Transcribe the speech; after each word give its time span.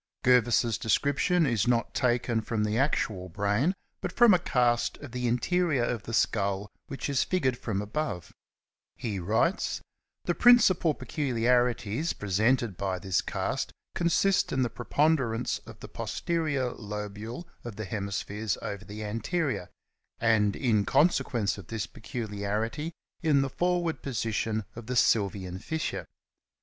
Gervais's 0.25 0.79
description 0.79 1.43
^ 1.43 1.47
is 1.47 1.67
not 1.67 1.93
taken 1.93 2.41
from 2.41 2.63
the 2.63 2.75
actual 2.75 3.29
brain^ 3.29 3.73
but 4.01 4.11
from 4.11 4.33
a 4.33 4.39
cast 4.39 4.97
of 4.97 5.11
the 5.11 5.27
interior 5.27 5.83
of 5.83 6.01
the 6.01 6.13
skull 6.15 6.71
which 6.87 7.07
is 7.07 7.23
figured 7.23 7.53
^ 7.53 7.57
from 7.59 7.83
above: 7.83 8.33
he 8.95 9.19
writes:— 9.19 9.77
'^ 9.79 9.81
The 10.23 10.33
principal 10.33 10.95
peculiarities 10.95 12.13
presented 12.13 12.77
by 12.77 12.97
this 12.97 13.21
cast 13.21 13.73
consist 13.93 14.51
in 14.51 14.63
the 14.63 14.71
preponderance 14.71 15.59
of 15.67 15.81
the 15.81 15.87
posterior 15.87 16.71
lobule 16.71 17.45
of 17.63 17.75
the 17.75 17.85
hemispheres 17.85 18.57
over 18.59 18.83
the 18.83 19.03
anterior, 19.03 19.69
and, 20.19 20.55
in 20.55 20.83
consequence 20.83 21.59
of 21.59 21.67
this 21.67 21.85
pecuharity, 21.85 22.91
in 23.21 23.43
the 23.43 23.51
forward 23.51 24.01
position 24.01 24.63
of 24.75 24.87
the 24.87 24.95
Sylvian 24.95 25.59
fissure. 25.61 26.07